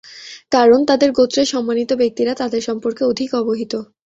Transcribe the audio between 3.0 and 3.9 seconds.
অধিক অবহিত।